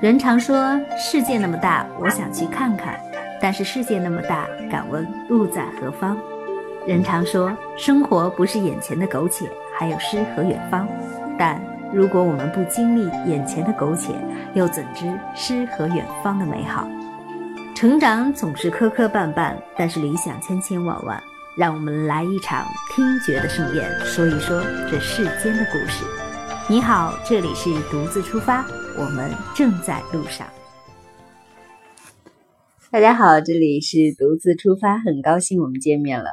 [0.00, 2.94] 人常说世界那么大，我想去看看；
[3.40, 6.16] 但是世界那么大，敢问路在何方？
[6.86, 9.48] 人常说生活不是眼前的苟且，
[9.78, 10.88] 还有诗和远方。
[11.38, 14.12] 但如果我们不经历眼前的苟且，
[14.54, 16.88] 又怎知诗和远方的美好？
[17.76, 21.22] 成长总是磕磕绊绊，但是理想千千万万。
[21.54, 22.64] 让我们来一场
[22.94, 26.31] 听觉的盛宴，说一说这世间的故事。
[26.72, 28.64] 你好，这里是独自出发，
[28.96, 30.48] 我们正在路上。
[32.90, 36.30] 大家好，这里是独自出发，很高兴我们见面了。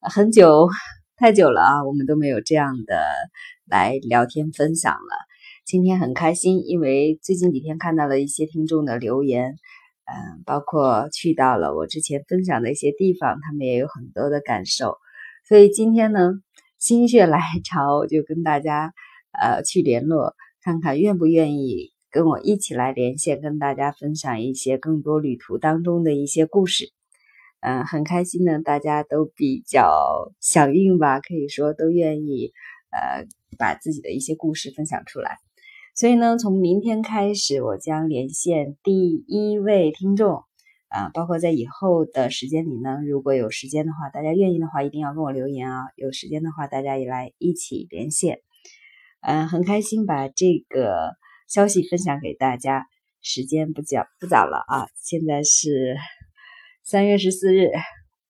[0.00, 0.68] 很久，
[1.16, 3.00] 太久了啊，我们都没有这样的
[3.64, 5.16] 来聊天分享了。
[5.64, 9.54] 今天很开心，因为最近几天看到了一些听众的留言。
[10.04, 14.96] 嗯，包括去到了我之前分享的一些地方，他们也有很多的感受。
[15.46, 16.32] 所以今天呢，
[16.80, 18.92] 心血来潮，就跟大家
[19.32, 26.92] 呃去联络，看看愿不愿意跟我一起来连线，跟大家分享一些更多旅途当中的一些故事。
[27.60, 32.52] 嗯，很开心呢，大家都比较响应吧，可以说都愿意
[32.90, 33.26] 呃
[33.58, 35.36] 把自己的一些故事分享出来。
[35.94, 40.44] 所以呢，从明天开始，我将连线第一位听众，
[40.88, 45.82] 啊，包括在以后的时间里呢，如果有时间的话，大家愿意的话，一定要跟我留言啊。
[45.96, 48.40] 有时间的话，大家也来一起连线，
[49.20, 51.16] 嗯，很开心把这个
[51.48, 52.86] 消息分享给大家。
[53.22, 55.98] 时间不早不早了啊，现在是
[56.82, 57.68] 三月十四日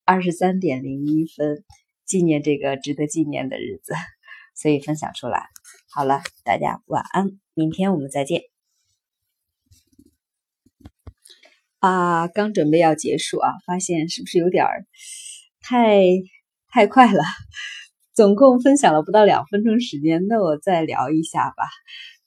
[0.05, 1.64] 二十三点零一分，
[2.05, 3.94] 纪念这个值得纪念的日子，
[4.56, 5.46] 所以分享出来。
[5.94, 7.38] 好了，大家晚安。
[7.55, 8.42] 明天我们再见。
[11.78, 14.86] 啊，刚准备要结束啊，发现是不是有点儿
[15.61, 16.02] 太
[16.68, 17.22] 太快了？
[18.21, 21.65] 总共分享了不到两分钟时间，那我再聊一下吧。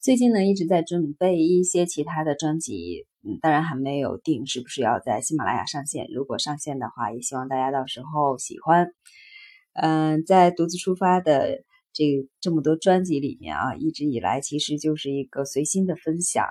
[0.01, 6.07] 最近呢，一直在准备一些其他的专辑，嗯，当然还没有定是不是要在喜马拉雅上线。
[6.11, 8.87] 如果上线的话，也希望大家到时候喜欢。
[9.73, 11.63] 嗯，在独自出发的。
[11.93, 16.47] 这这么多专辑里面啊，一直以来其实就是一个随心的分享，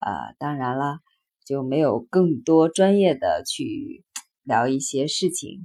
[0.00, 0.98] 呃，当然了，
[1.46, 4.04] 就没有更多专业的去
[4.42, 5.64] 聊一些事情，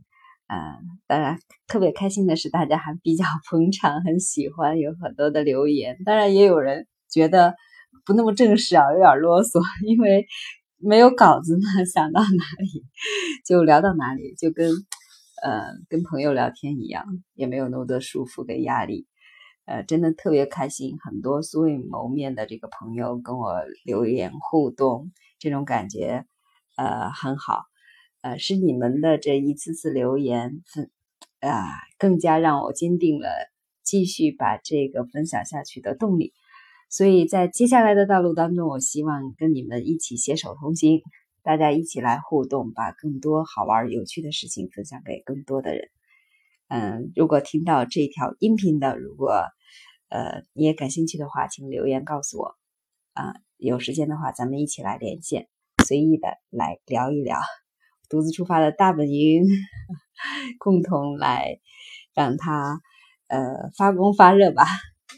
[0.51, 5.97] 嗯，当然特别开心的是大家还比较 捧场，很喜欢，有很多的留言。
[6.05, 7.55] 当然也有人觉得
[8.05, 10.25] 不那么正式啊，有点啰嗦， 因为
[10.77, 12.83] 没有稿子嘛，想到哪里
[13.45, 14.69] 就聊到哪里，就跟。
[15.43, 19.07] 呃，跟朋友聊天一样，也没有那么多束缚跟压力，
[19.65, 20.99] 呃，真的特别开心。
[21.03, 26.25] 很多素未谋面的这个朋友跟我留言互动，这种感觉
[26.77, 27.63] 呃很好。
[28.21, 30.89] 呃，是你们的这一次次留言分
[31.39, 31.65] 啊，
[31.97, 33.27] 更加让我坚定了
[33.83, 36.33] 继续把这个分享下去的动力。
[36.89, 41.01] 所以在接下来的道路当中，我希望跟你们一起携手同行。
[41.43, 45.89] 大家一起来互动，把更多好玩有趣的事情分享给更多的人。
[46.67, 49.45] 嗯，如果听到这条音频的，如果
[50.09, 52.55] 呃你也感兴趣的话，请留言告诉我。
[53.13, 55.47] 啊，有时间的话，咱们一起来连线，
[55.83, 57.39] 随意的来聊一聊。
[58.11, 59.45] 独自出发的大本营，
[60.59, 61.59] 共同来
[62.13, 62.81] 让它
[63.27, 64.65] 呃发光发热吧，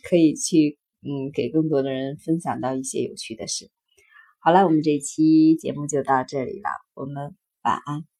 [0.07, 3.71] 可以去嗯给更多的人分享到一些有趣的事。
[4.39, 8.12] 好了，我们这期节目就到这里了，我们晚安。